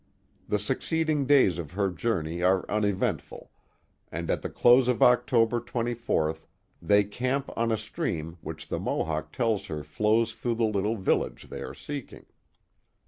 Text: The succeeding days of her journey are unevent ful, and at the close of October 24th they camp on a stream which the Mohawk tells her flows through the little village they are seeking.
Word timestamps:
The 0.49 0.57
succeeding 0.57 1.27
days 1.27 1.59
of 1.59 1.73
her 1.73 1.91
journey 1.91 2.41
are 2.41 2.65
unevent 2.67 3.21
ful, 3.21 3.51
and 4.11 4.31
at 4.31 4.41
the 4.41 4.49
close 4.49 4.87
of 4.87 5.03
October 5.03 5.61
24th 5.61 6.47
they 6.81 7.03
camp 7.03 7.51
on 7.55 7.71
a 7.71 7.77
stream 7.77 8.39
which 8.41 8.67
the 8.69 8.79
Mohawk 8.79 9.31
tells 9.31 9.67
her 9.67 9.83
flows 9.83 10.33
through 10.33 10.55
the 10.55 10.65
little 10.65 10.97
village 10.97 11.49
they 11.51 11.61
are 11.61 11.75
seeking. 11.75 12.25